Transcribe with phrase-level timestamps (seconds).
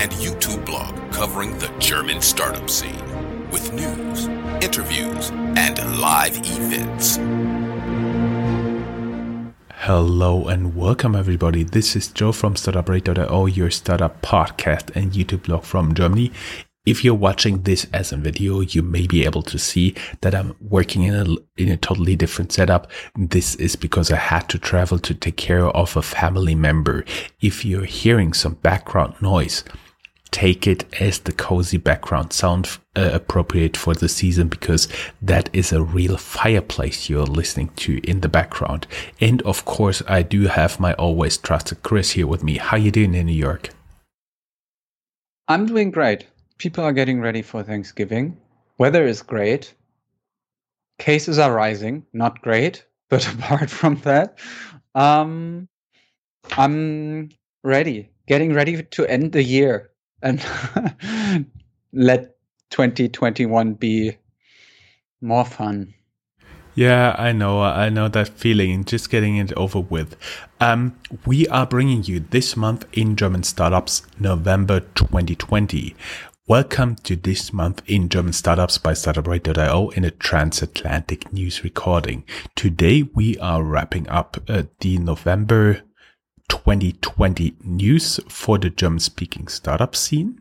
[0.00, 3.04] and YouTube blog covering the German startup scene
[3.50, 4.28] with news,
[4.64, 7.18] interviews, and live events.
[9.74, 11.64] Hello and welcome everybody.
[11.64, 16.32] This is Joe from Startuprad.io, your startup podcast and YouTube blog from Germany.
[16.86, 20.56] If you're watching this as a video, you may be able to see that I'm
[20.62, 21.26] working in a,
[21.58, 22.90] in a totally different setup.
[23.14, 27.04] This is because I had to travel to take care of a family member.
[27.42, 29.62] If you're hearing some background noise,
[30.30, 34.88] take it as the cozy background sound uh, appropriate for the season because
[35.20, 38.86] that is a real fireplace you're listening to in the background.
[39.20, 42.58] And of course, I do have my always trusted Chris here with me.
[42.58, 43.70] How you doing in New York?
[45.48, 46.26] I'm doing great
[46.60, 48.36] people are getting ready for Thanksgiving.
[48.78, 49.74] Weather is great.
[50.98, 54.38] Cases are rising, not great, but apart from that,
[54.94, 55.66] um,
[56.52, 57.30] I'm
[57.64, 59.89] ready, getting ready to end the year
[60.22, 60.44] and
[61.92, 62.36] let
[62.70, 64.16] 2021 be
[65.20, 65.94] more fun.
[66.74, 67.60] Yeah, I know.
[67.60, 68.84] I know that feeling.
[68.84, 70.16] Just getting it over with.
[70.60, 70.96] Um,
[71.26, 75.96] we are bringing you this month in German startups, November 2020.
[76.46, 82.24] Welcome to this month in German Startups by Startuprad.io in a transatlantic news recording.
[82.56, 85.82] Today we are wrapping up uh, the November
[86.50, 90.38] 2020 news for the German speaking startup scene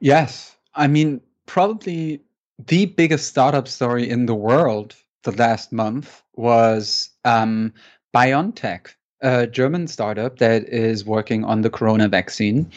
[0.00, 0.54] Yes.
[0.74, 2.20] I mean, probably
[2.66, 7.72] the biggest startup story in the world the last month was um,
[8.14, 8.88] BioNTech,
[9.22, 12.70] a German startup that is working on the corona vaccine.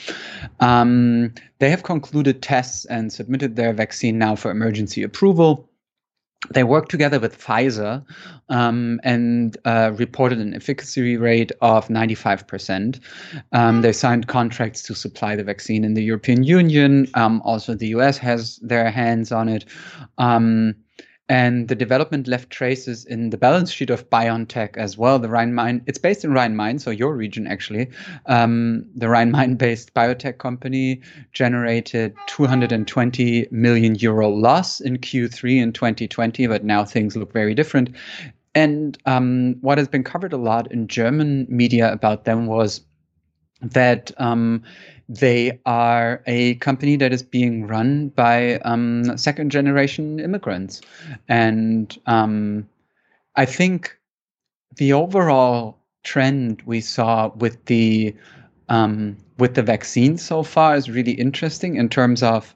[0.60, 5.70] Um, they have concluded tests and submitted their vaccine now for emergency approval.
[6.52, 8.06] They worked together with Pfizer
[8.50, 13.00] um, and uh, reported an efficacy rate of 95%.
[13.52, 17.08] Um, they signed contracts to supply the vaccine in the European Union.
[17.16, 19.66] Um, also, the US has their hands on it.
[21.28, 25.18] And the development left traces in the balance sheet of BioNTech as well.
[25.18, 27.90] The Rhine Main, it's based in Rhine Main, so your region actually.
[28.28, 31.02] Um, the Rhine Main based biotech company
[31.34, 37.96] generated 220 million euro loss in Q3 in 2020, but now things look very different.
[38.54, 42.82] And um, what has been covered a lot in German media about them was
[43.62, 44.64] that um,
[45.08, 50.82] they are a company that is being run by um, second generation immigrants.
[51.28, 52.68] And um,
[53.36, 53.98] I think
[54.78, 58.16] the overall trend we saw with the
[58.70, 62.56] um, with the vaccine so far is really interesting in terms of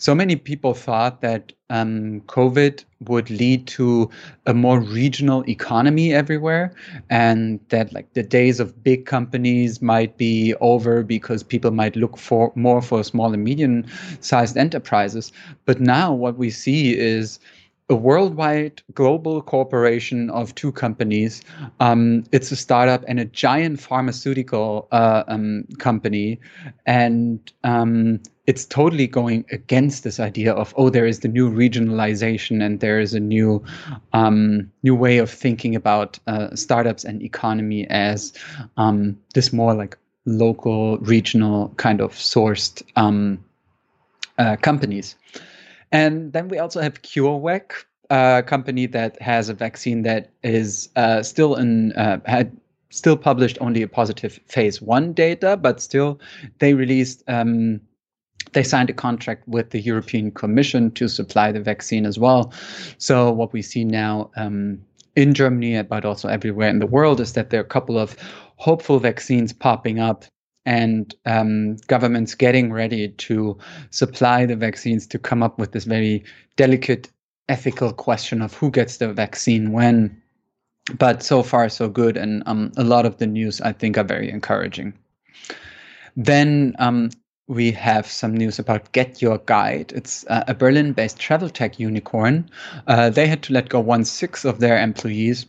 [0.00, 4.08] so many people thought that um, COVID would lead to
[4.46, 6.74] a more regional economy everywhere,
[7.10, 12.16] and that like the days of big companies might be over because people might look
[12.16, 15.32] for more for small and medium-sized enterprises.
[15.66, 17.38] But now what we see is
[17.90, 21.42] a worldwide global corporation of two companies.
[21.80, 26.40] Um, it's a startup and a giant pharmaceutical uh, um, company,
[26.86, 32.60] and um, it's totally going against this idea of oh, there is the new regionalization
[32.60, 33.62] and there is a new
[34.12, 38.32] um, new way of thinking about uh, startups and economy as
[38.76, 43.38] um, this more like local, regional kind of sourced um,
[44.38, 45.14] uh, companies.
[45.92, 47.70] And then we also have CureVac,
[48.10, 52.50] a company that has a vaccine that is uh, still in uh, had
[52.90, 56.18] still published only a positive phase one data, but still
[56.58, 57.22] they released.
[57.28, 57.80] Um,
[58.52, 62.52] they signed a contract with the European Commission to supply the vaccine as well.
[62.98, 64.80] So what we see now um,
[65.16, 68.16] in Germany, but also everywhere in the world, is that there are a couple of
[68.56, 70.24] hopeful vaccines popping up
[70.66, 73.56] and um, governments getting ready to
[73.90, 76.22] supply the vaccines to come up with this very
[76.56, 77.10] delicate
[77.48, 80.20] ethical question of who gets the vaccine when.
[80.98, 82.16] But so far, so good.
[82.16, 84.94] And um, a lot of the news, I think, are very encouraging.
[86.16, 87.10] Then um,
[87.50, 89.92] we have some news about Get Your Guide.
[89.92, 92.48] It's uh, a Berlin based travel tech unicorn.
[92.86, 95.46] Uh, they had to let go one sixth of their employees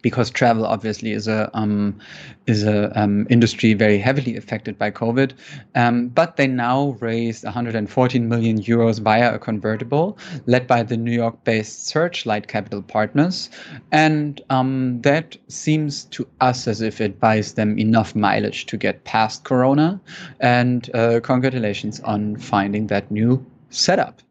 [0.00, 1.98] because travel obviously is a um,
[2.46, 5.32] is a um, industry very heavily affected by COVID.
[5.74, 11.12] Um, but they now raised 114 million euros via a convertible led by the New
[11.12, 13.50] York-based Searchlight Capital Partners,
[13.92, 19.04] and um, that seems to us as if it buys them enough mileage to get
[19.04, 20.00] past Corona.
[20.40, 24.22] And uh, congratulations on finding that new setup.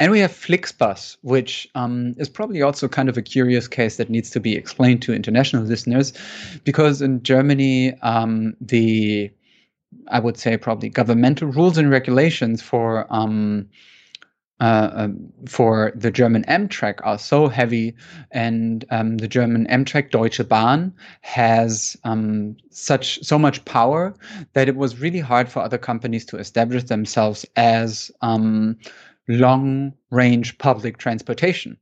[0.00, 4.08] And we have Flixbus, which um, is probably also kind of a curious case that
[4.08, 6.14] needs to be explained to international listeners,
[6.64, 9.30] because in Germany, um, the
[10.08, 13.68] I would say probably governmental rules and regulations for um,
[14.60, 17.94] uh, um, for the German Amtrak are so heavy,
[18.30, 24.14] and um, the German Amtrak Deutsche Bahn has um, such so much power
[24.52, 28.76] that it was really hard for other companies to establish themselves as um,
[29.30, 31.76] long range public transportation.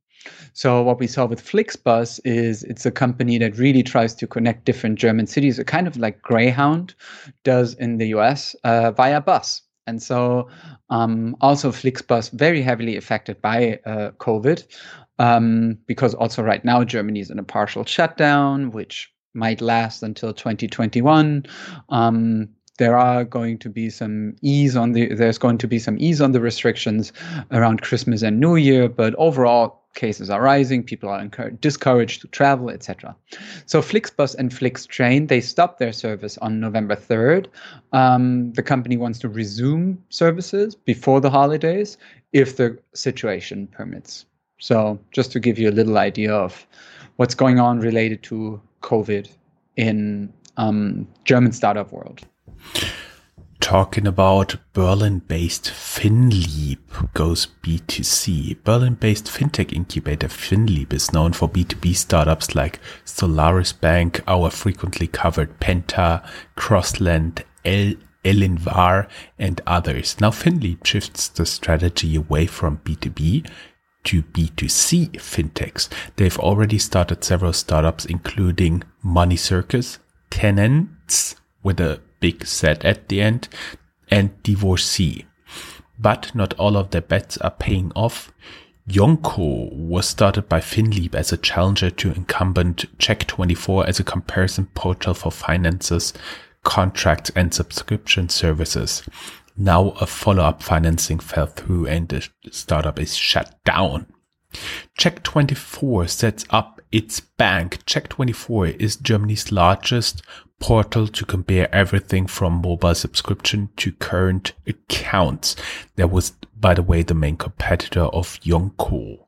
[0.52, 4.64] So what we saw with Flixbus is it's a company that really tries to connect
[4.64, 6.94] different German cities, a kind of like Greyhound
[7.44, 9.62] does in the US uh, via bus.
[9.86, 10.48] And so
[10.90, 14.64] um, also Flixbus very heavily affected by uh, COVID
[15.18, 20.32] um, because also right now Germany is in a partial shutdown, which might last until
[20.32, 21.46] 2021.
[21.88, 22.48] Um,
[22.78, 26.20] there are going to be some ease on the there's going to be some ease
[26.20, 27.12] on the restrictions
[27.50, 31.26] around Christmas and New Year, but overall cases are rising, people are
[31.60, 33.16] discouraged to travel, etc.
[33.66, 37.46] So Flixbus and Flixtrain they stopped their service on November 3rd.
[37.92, 41.98] Um, the company wants to resume services before the holidays
[42.32, 44.24] if the situation permits.
[44.60, 46.66] So just to give you a little idea of
[47.16, 49.28] what's going on related to COVID
[49.76, 52.22] in um, German startup world.
[53.60, 58.62] Talking about Berlin based FinLeap goes B2C.
[58.64, 65.06] Berlin based fintech incubator FinLeap is known for B2B startups like Solaris Bank, our frequently
[65.06, 67.94] covered Penta, Crossland, El
[68.24, 69.08] Elinvar,
[69.38, 70.18] and others.
[70.20, 73.50] Now FinLeap shifts the strategy away from B2B
[74.04, 75.88] to B2C fintechs.
[76.16, 79.98] They've already started several startups, including Money Circus,
[80.30, 83.48] Tenants with a big set at the end,
[84.10, 85.26] and divorcee.
[85.98, 88.32] But not all of their bets are paying off.
[88.88, 95.12] Joonko was started by FinLeap as a challenger to incumbent Check24 as a comparison portal
[95.12, 96.14] for finances,
[96.62, 99.02] contracts, and subscription services.
[99.56, 104.06] Now a follow-up financing fell through and the startup is shut down.
[104.98, 107.84] Check24 sets up its bank.
[107.84, 110.22] Check24 is Germany's largest
[110.60, 115.56] portal to compare everything from mobile subscription to current accounts.
[115.96, 119.26] That was, by the way, the main competitor of Joonko.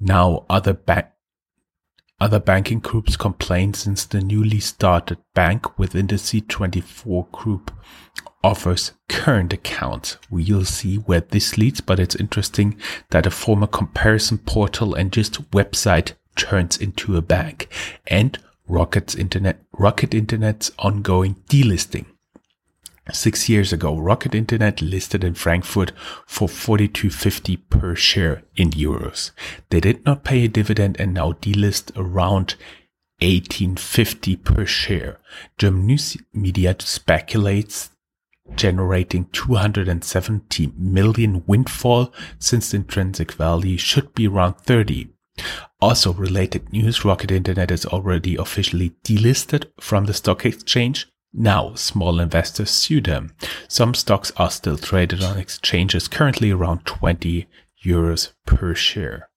[0.00, 1.06] Now, other bank
[2.20, 7.72] other banking groups complain since the newly started bank within the C24 group
[8.42, 10.16] offers current accounts.
[10.30, 12.78] We'll see where this leads, but it's interesting
[13.10, 17.68] that a former comparison portal and just website turns into a bank.
[18.06, 22.06] And Rocket's Internet, Rocket Internet's ongoing delisting.
[23.12, 25.92] Six years ago, Rocket Internet listed in Frankfurt
[26.26, 29.30] for 42.50 per share in euros.
[29.68, 32.54] They did not pay a dividend and now delist around
[33.20, 35.18] 1850 per share.
[35.58, 37.90] German news media speculates
[38.56, 45.13] generating 270 million windfall since the intrinsic value should be around 30.
[45.80, 51.08] Also related news, Rocket Internet is already officially delisted from the stock exchange.
[51.32, 53.34] Now small investors sue them.
[53.68, 57.46] Some stocks are still traded on exchanges currently around 20
[57.84, 59.28] euros per share.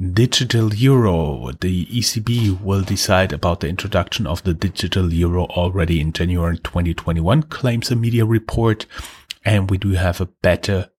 [0.00, 1.52] Digital euro.
[1.60, 7.44] The ECB will decide about the introduction of the digital euro already in January 2021,
[7.44, 8.86] claims a media report.
[9.44, 10.90] And we do have a better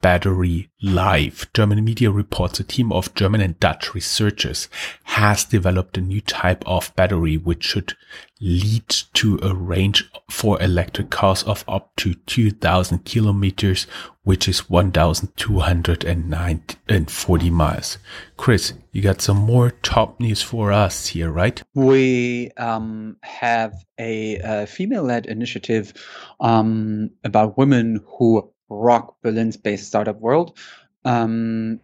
[0.00, 1.46] battery live.
[1.54, 4.68] German media reports a team of German and Dutch researchers
[5.04, 7.94] has developed a new type of battery which should
[8.40, 13.86] lead to a range for electric cars of up to 2000 kilometers,
[14.24, 17.96] which is 1240 miles.
[18.36, 21.62] Chris, you got some more top news for us here, right?
[21.74, 25.94] We um, have a, a female-led initiative
[26.40, 30.58] um, about women who rock Berlin's based startup world.
[31.04, 31.80] Um,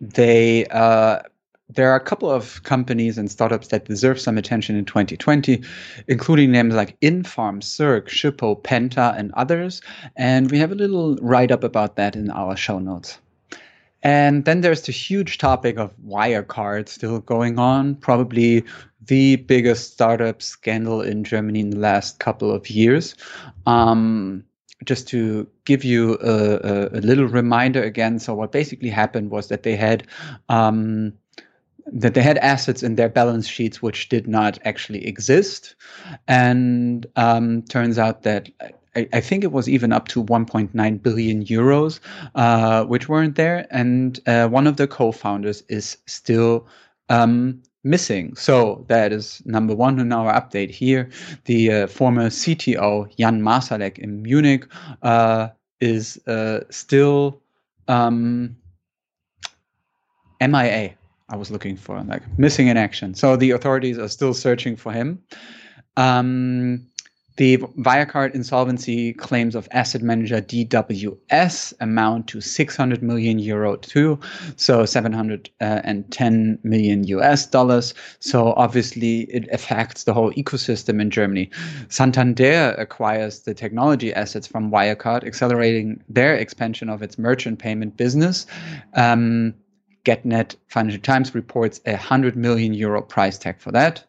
[0.00, 1.20] they uh,
[1.74, 5.62] there are a couple of companies and startups that deserve some attention in 2020,
[6.08, 9.80] including names like Infarm, Circ, Shippo, Penta, and others.
[10.16, 13.18] And we have a little write up about that in our show notes.
[14.02, 18.64] And then there's the huge topic of Wirecard still going on, probably
[19.06, 23.14] the biggest startup scandal in Germany in the last couple of years.
[23.66, 24.44] Um,
[24.84, 29.62] just to give you a, a, little reminder again, so what basically happened was that
[29.62, 30.06] they had
[30.48, 31.12] um,
[31.92, 35.74] that they had assets in their balance sheets which did not actually exist,
[36.28, 38.48] and um, turns out that
[38.96, 42.00] I, I, think it was even up to 1.9 billion euros,
[42.34, 46.66] uh, which weren't there, and uh, one of the co-founders is still
[47.08, 48.34] um, missing.
[48.36, 51.08] So that is number one in our update here.
[51.44, 54.66] The uh, former CTO Jan Marsalek in Munich
[55.02, 55.48] uh,
[55.80, 57.40] is uh, still
[57.88, 58.56] um,
[60.40, 60.94] MIA.
[61.28, 63.14] I was looking for like missing in action.
[63.14, 65.22] So the authorities are still searching for him.
[65.96, 66.86] Um,
[67.40, 74.20] the Wirecard insolvency claims of asset manager DWS amount to 600 million euro too,
[74.56, 77.94] so 710 million US dollars.
[78.18, 81.48] So obviously it affects the whole ecosystem in Germany.
[81.88, 88.44] Santander acquires the technology assets from Wirecard, accelerating their expansion of its merchant payment business.
[88.92, 89.54] Um,
[90.04, 94.04] GetNet Financial Times reports a 100 million euro price tag for that.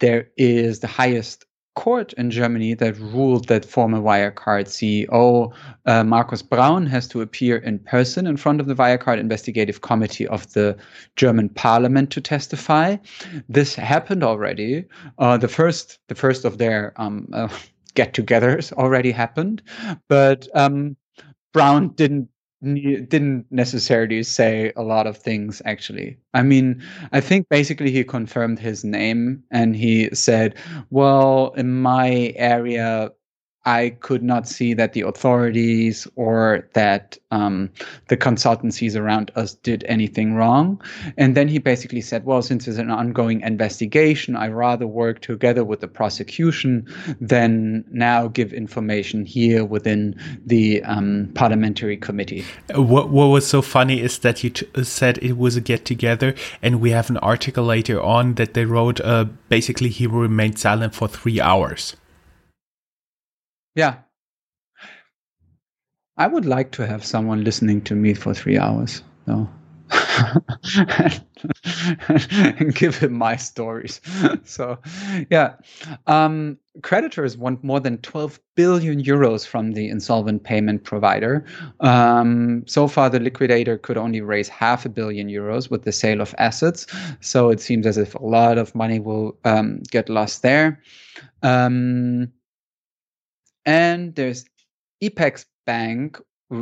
[0.00, 1.45] There is the highest
[1.76, 5.52] court in Germany that ruled that former Wirecard CEO
[5.84, 10.26] uh, Markus Braun has to appear in person in front of the Wirecard Investigative Committee
[10.26, 10.76] of the
[11.14, 12.96] German Parliament to testify.
[13.48, 14.84] This happened already.
[15.18, 17.48] Uh, the first, the first of their um, uh,
[17.94, 19.62] get-togethers already happened,
[20.08, 20.96] but um,
[21.52, 22.28] Braun didn't
[22.74, 26.18] didn't necessarily say a lot of things actually.
[26.34, 26.82] I mean
[27.12, 30.54] i think basically he confirmed his name and he said
[30.90, 33.10] well in my area
[33.66, 37.68] I could not see that the authorities or that um,
[38.06, 40.80] the consultancies around us did anything wrong.
[41.18, 45.64] And then he basically said, well, since it's an ongoing investigation, I rather work together
[45.64, 46.86] with the prosecution
[47.20, 50.14] than now give information here within
[50.46, 52.44] the um, parliamentary committee.
[52.72, 56.36] What, what was so funny is that you t- said it was a get together,
[56.62, 60.94] and we have an article later on that they wrote uh, basically he remained silent
[60.94, 61.96] for three hours.
[63.76, 63.98] Yeah.
[66.18, 69.48] I would like to have someone listening to me for three hours, though.
[72.58, 74.00] and give him my stories.
[74.44, 74.78] so,
[75.30, 75.54] yeah.
[76.06, 81.44] Um, creditors want more than 12 billion euros from the insolvent payment provider.
[81.80, 86.20] Um, so far, the liquidator could only raise half a billion euros with the sale
[86.22, 86.86] of assets.
[87.20, 90.80] So it seems as if a lot of money will um, get lost there.
[91.42, 92.32] Um,
[93.66, 94.46] and there's
[95.02, 96.18] IPEX Bank,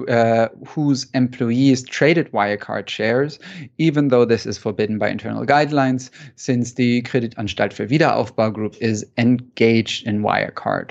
[0.08, 3.38] uh, whose employees traded Wirecard shares,
[3.78, 9.04] even though this is forbidden by internal guidelines, since the Kreditanstalt für Wiederaufbau Group is
[9.18, 10.90] engaged in Wirecard.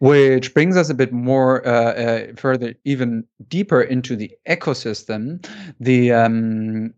[0.00, 5.46] Which brings us a bit more uh, uh, further, even deeper into the ecosystem.
[5.80, 6.92] The um,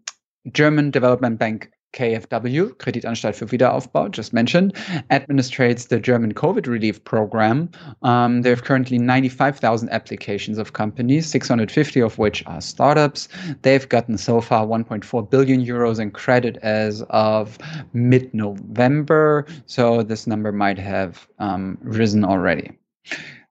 [0.50, 4.75] German Development Bank KfW, Kreditanstalt für Wiederaufbau, just mentioned,
[5.11, 7.71] administrates the German COVID relief program.
[8.03, 13.29] Um, they have currently 95,000 applications of companies, 650 of which are startups.
[13.62, 17.59] They've gotten so far 1.4 billion euros in credit as of
[17.95, 19.47] mid November.
[19.65, 22.73] So this number might have um, risen already.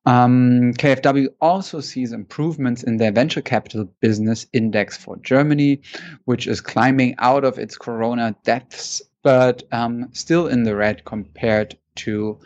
[0.05, 5.81] Um, KfW also sees improvements in their venture capital business index for Germany,
[6.25, 11.75] which is climbing out of its corona depths, but um, still in the red compared
[11.95, 12.39] to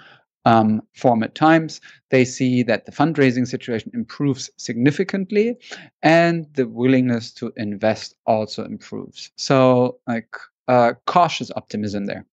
[0.45, 1.81] um, former times.
[2.09, 5.57] They see that the fundraising situation improves significantly
[6.01, 9.31] and the willingness to invest also improves.
[9.35, 10.33] So, like,
[10.67, 12.25] uh, cautious optimism there.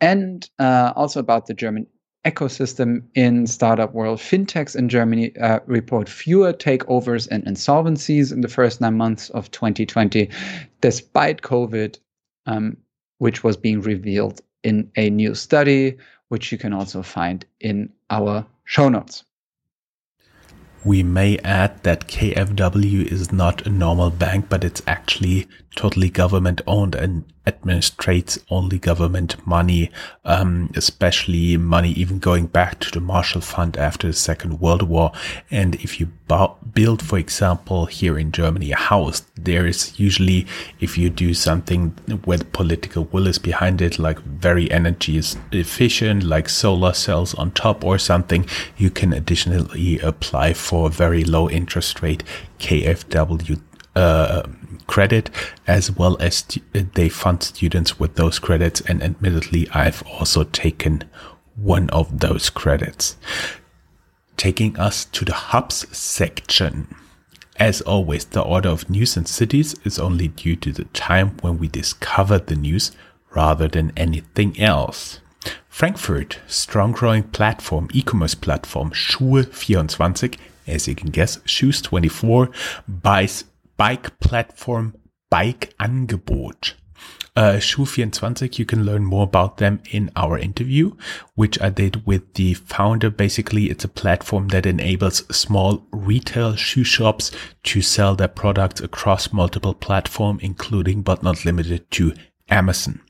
[0.00, 1.86] And uh, also about the German
[2.26, 4.18] ecosystem in startup world.
[4.18, 9.50] Fintechs in Germany uh, report fewer takeovers and insolvencies in the first nine months of
[9.52, 10.28] 2020,
[10.80, 11.98] despite COVID,
[12.46, 12.76] um,
[13.18, 15.96] which was being revealed in a new study,
[16.28, 19.24] which you can also find in our show notes.
[20.84, 26.60] We may add that KfW is not a normal bank, but it's actually totally government
[26.66, 29.90] owned and administrates only government money,
[30.24, 35.12] um, especially money even going back to the Marshall Fund after the Second World War.
[35.50, 36.10] And if you
[36.74, 40.46] build, for example, here in Germany, a house, there is usually,
[40.80, 42.16] if you do something the
[42.52, 45.20] political will is behind it, like very energy
[45.52, 48.44] efficient, like solar cells on top or something,
[48.76, 52.24] you can additionally apply for a very low interest rate
[52.58, 53.60] KfW
[53.96, 54.42] uh,
[54.86, 55.30] credit
[55.66, 58.80] as well as they fund students with those credits.
[58.82, 61.04] And admittedly, I've also taken
[61.56, 63.16] one of those credits.
[64.36, 66.94] Taking us to the hubs section.
[67.58, 71.58] As always, the order of news and cities is only due to the time when
[71.58, 72.92] we discover the news
[73.34, 75.20] rather than anything else.
[75.68, 82.52] Frankfurt, strong growing platform, e-commerce platform, Schuhe24, as you can guess, Shoes24
[82.88, 83.44] buys
[83.76, 84.94] bike platform
[85.30, 86.74] Bike Angebot.
[87.34, 90.92] Uh, Schuh24, you can learn more about them in our interview,
[91.34, 93.10] which I did with the founder.
[93.10, 97.30] Basically, it's a platform that enables small retail shoe shops
[97.64, 102.14] to sell their products across multiple platforms, including but not limited to
[102.48, 103.00] Amazon.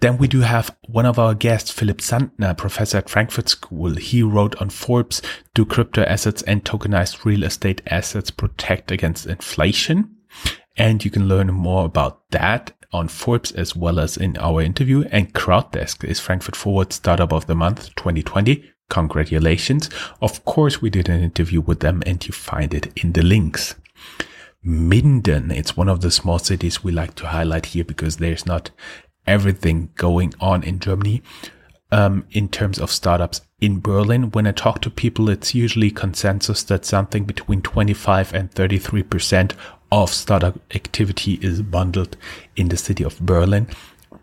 [0.00, 3.96] Then we do have one of our guests, Philipp Sandner, professor at Frankfurt School.
[3.96, 5.20] He wrote on Forbes,
[5.54, 10.14] do crypto assets and tokenized real estate assets protect against inflation?
[10.76, 15.02] And you can learn more about that on Forbes as well as in our interview.
[15.10, 18.72] And Crowddesk is Frankfurt Forward Startup of the Month 2020.
[18.90, 19.90] Congratulations.
[20.22, 23.74] Of course, we did an interview with them and you find it in the links.
[24.62, 28.70] Minden, it's one of the small cities we like to highlight here because there's not
[29.28, 31.22] everything going on in Germany
[31.92, 33.42] um, in terms of startups.
[33.60, 38.50] In Berlin, when I talk to people, it's usually consensus that something between 25 and
[38.50, 39.54] 33 percent
[39.90, 42.16] of startup activity is bundled
[42.56, 43.68] in the city of Berlin.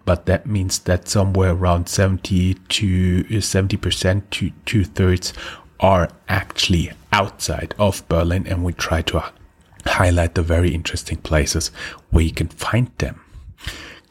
[0.05, 5.33] But that means that somewhere around 70 to 70 percent to two thirds
[5.79, 8.47] are actually outside of Berlin.
[8.47, 9.23] And we try to
[9.85, 11.71] highlight the very interesting places
[12.11, 13.19] where you can find them.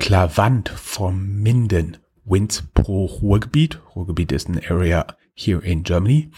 [0.04, 1.96] Clavant from Minden
[2.26, 3.78] wins pro Ruhrgebiet.
[3.96, 6.30] Ruhrgebiet is an area here in Germany.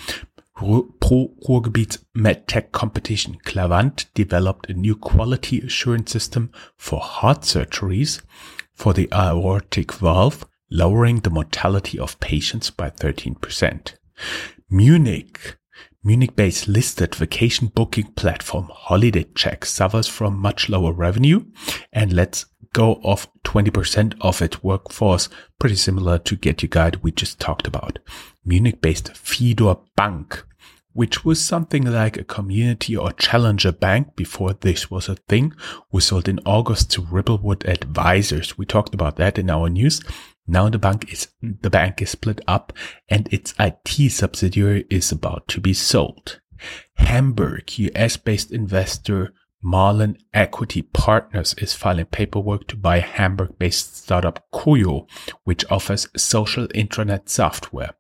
[0.55, 3.39] Pro Ruhrgebiet MedTech competition.
[3.45, 8.23] Clavant developed a new quality assurance system for heart surgeries
[8.73, 13.95] for the aortic valve, lowering the mortality of patients by 13%.
[14.71, 15.57] Munich.
[16.07, 21.45] Munich-based listed vacation booking platform HolidayCheck suffers from much lower revenue
[21.93, 27.11] and lets go of 20% of its workforce, pretty similar to Get Your Guide we
[27.11, 27.99] just talked about.
[28.45, 30.45] Munich-based Fidor Bank,
[30.93, 35.55] which was something like a community or challenger bank before this was a thing,
[35.91, 38.57] was sold in August to Ripplewood Advisors.
[38.57, 40.01] We talked about that in our news.
[40.47, 42.73] Now the bank is, the bank is split up
[43.09, 46.41] and its IT subsidiary is about to be sold.
[46.95, 49.33] Hamburg, US based investor
[49.63, 55.09] Marlin Equity Partners is filing paperwork to buy Hamburg-based startup COYO,
[55.45, 57.95] which offers social intranet software.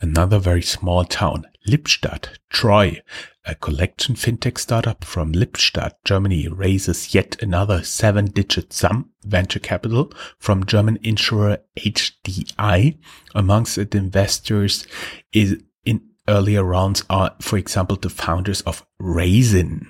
[0.00, 3.02] Another very small town, Lippstadt, Troy,
[3.44, 10.66] a collection fintech startup from Lippstadt, Germany, raises yet another seven-digit sum venture capital from
[10.66, 12.98] German insurer HDI.
[13.34, 14.86] Amongst its investors
[15.32, 19.86] is in earlier rounds are, for example, the founders of Raisin.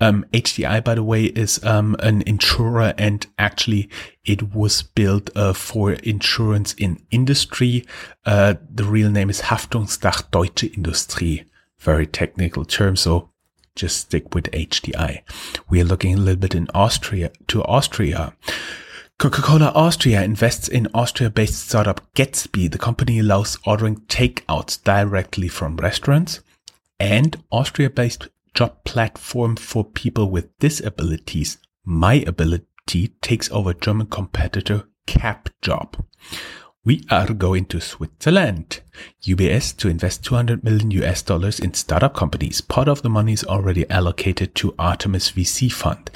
[0.00, 3.88] Um, HDI, by the way, is um, an insurer, and actually,
[4.24, 7.86] it was built uh, for insurance in industry.
[8.26, 11.44] Uh, the real name is Haftungsdach Deutsche Industrie.
[11.78, 13.30] Very technical term, so
[13.76, 15.22] just stick with HDI.
[15.68, 18.34] We are looking a little bit in Austria to Austria.
[19.18, 22.70] Coca-Cola Austria invests in Austria-based startup Gatsby.
[22.70, 26.40] The company allows ordering takeouts directly from restaurants.
[26.98, 36.04] And Austria-based job platform for people with disabilities, My Ability takes over German competitor CapJob.
[36.84, 38.80] We are going to Switzerland.
[39.22, 42.60] UBS to invest 200 million US dollars in startup companies.
[42.60, 46.10] Part of the money is already allocated to Artemis VC fund.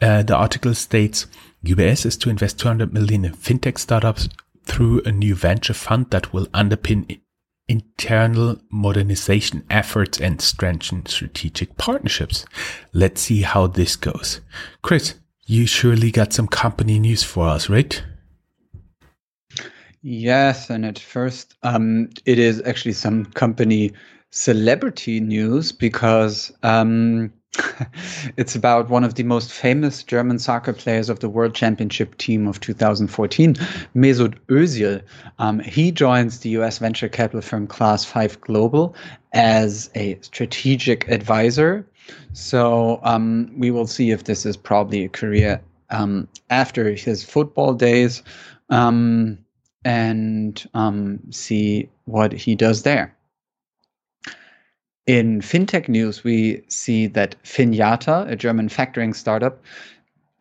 [0.00, 1.26] Uh, the article states
[1.64, 4.28] UBS is to invest 200 million in fintech startups
[4.64, 7.20] through a new venture fund that will underpin
[7.68, 12.44] internal modernization efforts and strengthen strategic partnerships.
[12.92, 14.40] Let's see how this goes.
[14.82, 15.14] Chris,
[15.46, 18.02] you surely got some company news for us, right?
[20.02, 23.92] Yes, and at first, um, it is actually some company
[24.30, 27.32] celebrity news because um,
[28.36, 32.46] it's about one of the most famous German soccer players of the World Championship team
[32.46, 33.54] of 2014,
[33.94, 35.02] Mesut Özil.
[35.38, 38.94] Um, he joins the US venture capital firm Class 5 Global
[39.32, 41.86] as a strategic advisor.
[42.32, 47.74] So um, we will see if this is probably a career um, after his football
[47.74, 48.22] days
[48.70, 49.38] um,
[49.84, 53.13] and um, see what he does there.
[55.06, 59.62] In fintech news, we see that Finiata, a German factoring startup,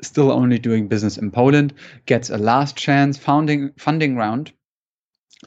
[0.02, 1.74] still only doing business in Poland,
[2.06, 4.54] gets a last chance founding, funding round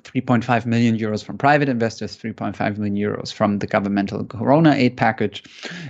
[0.03, 5.43] 3.5 million euros from private investors, 3.5 million euros from the governmental Corona aid package,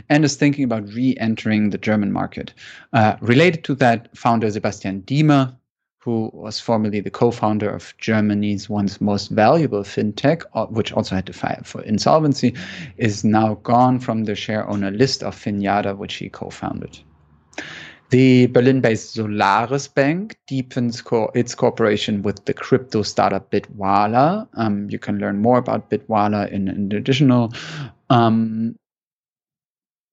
[0.08, 2.54] and is thinking about re entering the German market.
[2.92, 5.54] Uh, related to that, founder Sebastian Diemer
[6.06, 11.26] who was formerly the co-founder of Germany's once most valuable fintech, uh, which also had
[11.26, 12.54] to file for insolvency,
[12.96, 17.00] is now gone from the share owner list of Finiata, which he co-founded.
[18.10, 24.46] The Berlin-based Solaris Bank deepens co- its cooperation with the crypto startup Bitwala.
[24.54, 27.52] Um, you can learn more about Bitwala in an additional
[28.10, 28.78] um,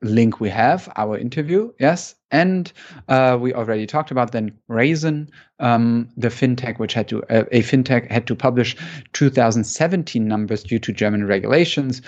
[0.03, 2.15] link we have, our interview, yes.
[2.31, 2.71] And
[3.07, 7.61] uh, we already talked about then Raisin, um, the fintech, which had to, uh, a
[7.61, 8.75] fintech had to publish
[9.13, 12.01] 2017 numbers due to German regulations.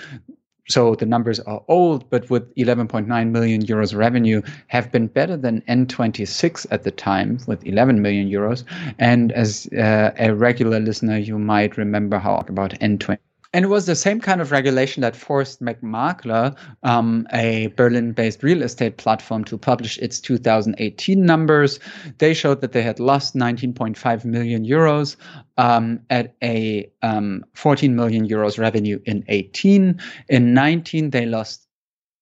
[0.68, 5.62] So the numbers are old, but with 11.9 million euros revenue, have been better than
[5.62, 8.64] N26 at the time with 11 million euros.
[8.98, 13.18] And as uh, a regular listener, you might remember how about N20
[13.56, 18.42] and it was the same kind of regulation that forced McMakler, um, a Berlin based
[18.42, 21.80] real estate platform, to publish its 2018 numbers.
[22.18, 25.16] They showed that they had lost 19.5 million euros
[25.56, 30.02] um, at a um, 14 million euros revenue in 18.
[30.28, 31.65] In 19, they lost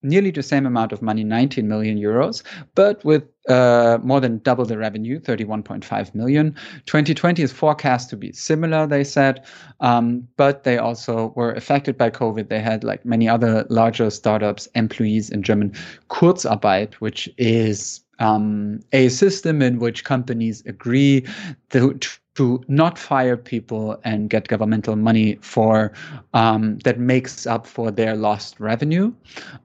[0.04, 2.42] nearly the same amount of money, 19 million euros,
[2.74, 6.54] but with uh, more than double the revenue, 31.5 million.
[6.86, 9.44] 2020 is forecast to be similar, they said,
[9.80, 12.48] um, but they also were affected by COVID.
[12.48, 15.72] They had, like many other larger startups, employees in German
[16.08, 21.26] Kurzarbeit, which is um, a system in which companies agree
[21.70, 21.98] to,
[22.34, 25.92] to not fire people and get governmental money for
[26.32, 29.12] um, that makes up for their lost revenue.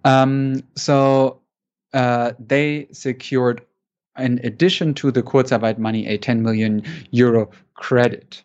[0.06, 1.42] Um, so
[1.94, 3.62] uh, they secured,
[4.18, 8.44] in addition to the Kurzarbeit money, a 10 million euro credit.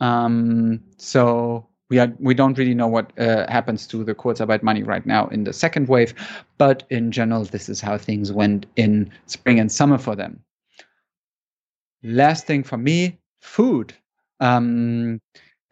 [0.00, 4.82] Um, so we are we don't really know what uh, happens to the Kurzarbeit money
[4.82, 6.14] right now in the second wave,
[6.58, 10.40] but in general, this is how things went in spring and summer for them.
[12.02, 13.94] Last thing for me, food,
[14.40, 15.20] um,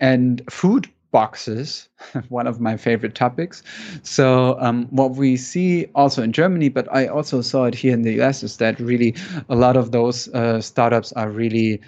[0.00, 1.88] and food boxes,
[2.28, 3.62] one of my favorite topics.
[4.02, 8.02] So um, what we see also in Germany, but I also saw it here in
[8.02, 9.14] the US, is that really
[9.48, 11.80] a lot of those uh, startups are really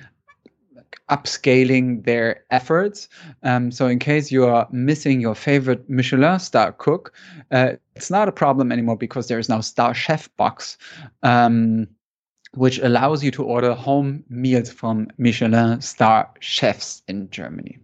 [1.08, 3.08] upscaling their efforts.
[3.42, 7.12] Um, so, in case you are missing your favorite Michelin star cook,
[7.50, 10.78] uh, it's not a problem anymore because there is now Star Chef Box,
[11.22, 11.86] um,
[12.56, 17.78] which allows you to order home meals from Michelin star chefs in Germany.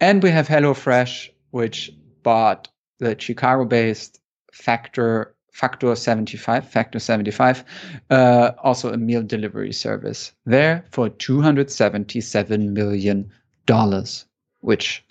[0.00, 1.90] And we have HelloFresh, which
[2.22, 4.20] bought the Chicago based
[4.52, 7.64] Factor Factor 75, Factor 75,
[8.10, 13.30] uh, also a meal delivery service there for 277 million
[13.66, 14.24] dollars,
[14.60, 15.04] which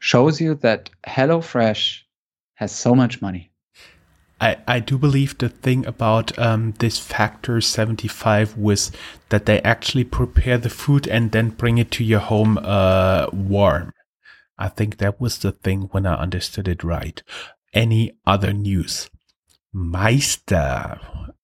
[0.00, 2.00] shows you that HelloFresh
[2.54, 3.50] has so much money.
[4.40, 8.92] I, I do believe the thing about um, this factor 75 was
[9.30, 13.92] that they actually prepare the food and then bring it to your home uh, warm.
[14.58, 17.22] I think that was the thing when I understood it right.
[17.72, 19.10] Any other news?
[19.72, 20.98] Meister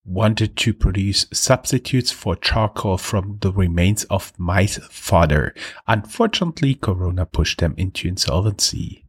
[0.05, 5.55] wanted to produce substitutes for charcoal from the remains of mice fodder.
[5.87, 9.05] Unfortunately, Corona pushed them into insolvency.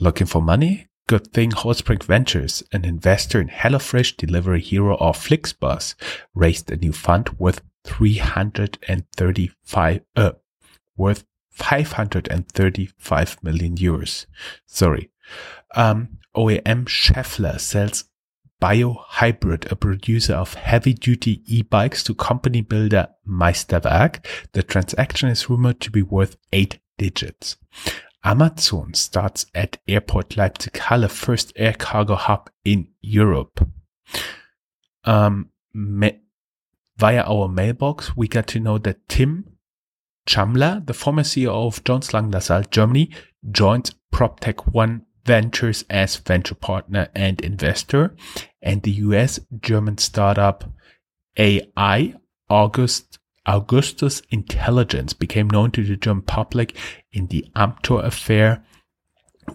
[0.00, 0.88] Looking for money?
[1.08, 5.94] Good thing Holtzbrinck Ventures, an investor in HelloFresh delivery hero of Flixbus,
[6.34, 10.32] raised a new fund worth 335 uh,
[10.96, 14.26] worth 535 million euros.
[14.66, 15.12] Sorry.
[15.76, 18.06] Um, OEM Schaeffler sells
[18.60, 24.26] Biohybrid, a producer of heavy-duty e-bikes to company builder Meisterwerk.
[24.54, 27.58] The transaction is rumored to be worth eight digits.
[28.26, 33.64] Amazon starts at Airport Leipzig-Halle, first air cargo hub in Europe.
[35.04, 39.44] Um, via our mailbox, we got to know that Timo
[40.26, 43.10] Tschammler, the former CEO of Jones Lang LaSalle Germany,
[43.52, 48.16] joined PropTech One Ventures as venture partner and investor,
[48.60, 50.68] and the US German startup
[51.36, 52.14] AI
[52.50, 56.76] August Augustus Intelligence became known to the German public
[57.12, 58.64] in the Amthor affair,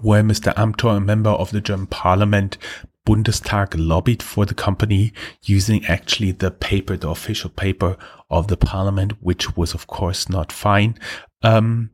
[0.01, 0.53] where Mr.
[0.55, 2.57] Amthor, a member of the German parliament,
[3.05, 5.11] Bundestag lobbied for the company
[5.43, 7.97] using actually the paper, the official paper
[8.29, 10.97] of the parliament, which was of course not fine.
[11.41, 11.89] Um,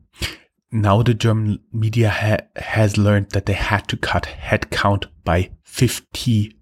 [0.70, 6.52] now the German media ha- has learned that they had to cut headcount by 50%.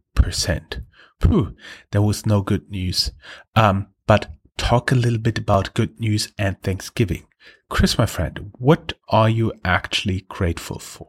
[1.20, 1.56] Phew,
[1.90, 3.10] that was no good news.
[3.56, 7.26] Um, but talk a little bit about good news and Thanksgiving.
[7.68, 11.08] Chris, my friend, what are you actually grateful for?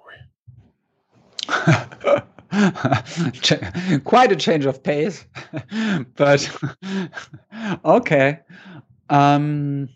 [4.03, 5.25] Quite a change of pace,
[6.15, 6.57] but
[7.85, 8.39] okay.
[9.09, 9.89] Um,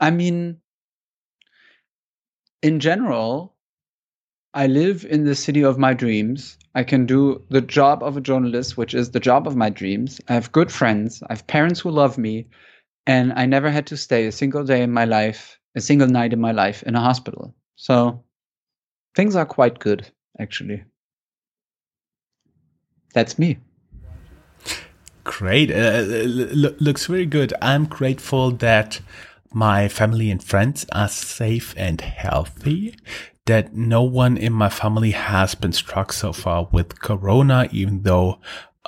[0.00, 0.60] I mean,
[2.62, 3.54] in general,
[4.54, 6.56] I live in the city of my dreams.
[6.74, 10.20] I can do the job of a journalist, which is the job of my dreams.
[10.28, 11.22] I have good friends.
[11.28, 12.46] I have parents who love me.
[13.06, 16.32] And I never had to stay a single day in my life, a single night
[16.32, 17.54] in my life in a hospital.
[17.76, 18.24] So
[19.14, 20.84] things are quite good, actually.
[23.14, 23.58] That's me.
[25.24, 25.70] Great.
[25.70, 26.04] Uh,
[26.80, 27.52] looks very good.
[27.60, 29.00] I'm grateful that
[29.52, 32.96] my family and friends are safe and healthy,
[33.46, 38.38] that no one in my family has been struck so far with corona, even though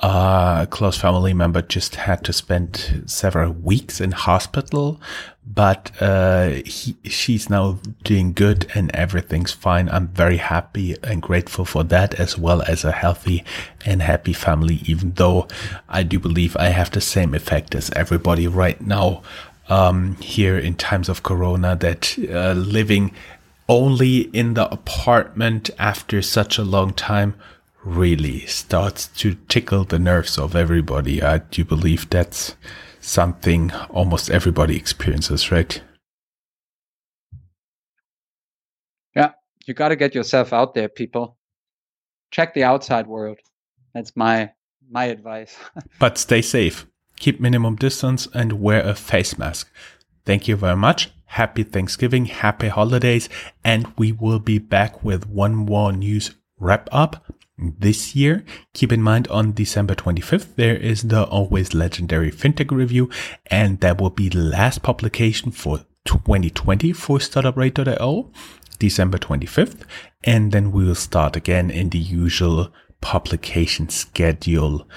[0.03, 4.99] a close family member just had to spend several weeks in hospital,
[5.45, 9.89] but uh, he, she's now doing good and everything's fine.
[9.89, 13.43] I'm very happy and grateful for that, as well as a healthy
[13.85, 15.47] and happy family, even though
[15.87, 19.21] I do believe I have the same effect as everybody right now
[19.71, 23.13] um, here in times of Corona that uh, living
[23.69, 27.35] only in the apartment after such a long time
[27.85, 31.23] really starts to tickle the nerves of everybody.
[31.23, 32.57] I do believe that's
[32.99, 35.81] something almost everybody experiences, right?
[39.15, 39.31] Yeah,
[39.65, 41.37] you got to get yourself out there, people.
[42.29, 43.39] Check the outside world.
[43.93, 44.51] That's my
[44.89, 45.55] my advice.
[45.99, 46.85] but stay safe
[47.21, 49.71] keep minimum distance, and wear a face mask.
[50.25, 51.11] Thank you very much.
[51.25, 53.29] Happy Thanksgiving, happy holidays,
[53.63, 57.23] and we will be back with one more news wrap up
[57.57, 58.43] this year.
[58.73, 63.09] Keep in mind on December 25th, there is the always legendary FinTech review,
[63.45, 68.31] and that will be the last publication for 2020 for startuprad.io,
[68.79, 69.83] December 25th.
[70.23, 74.87] And then we will start again in the usual publication schedule.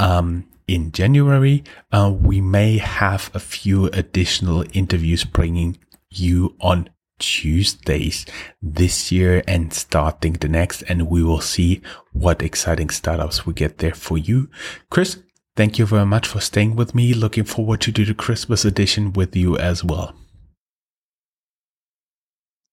[0.00, 1.64] Um, in January.
[1.90, 5.78] Uh, we may have a few additional interviews bringing
[6.10, 8.26] you on Tuesdays
[8.62, 11.80] this year and starting the next, and we will see
[12.12, 14.48] what exciting startups we get there for you.
[14.90, 15.18] Chris,
[15.56, 17.12] thank you very much for staying with me.
[17.14, 20.14] Looking forward to do the Christmas edition with you as well.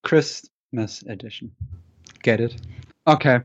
[0.03, 1.51] Christmas edition.
[2.21, 2.55] Get it?
[3.07, 3.39] Okay.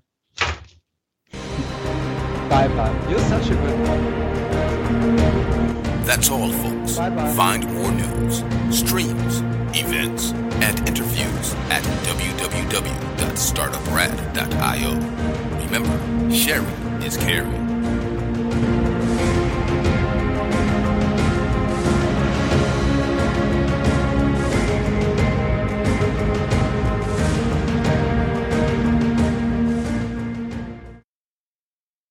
[2.50, 3.06] Bye bye.
[3.08, 4.39] You're such a good one.
[6.06, 6.96] That's all, folks.
[6.96, 7.32] Bye-bye.
[7.34, 8.42] Find more news,
[8.76, 9.42] streams,
[9.76, 14.94] events, and interviews at www.startuprad.io.
[15.64, 15.98] Remember,
[16.34, 17.69] sharing is caring.